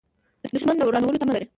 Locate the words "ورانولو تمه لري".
0.87-1.45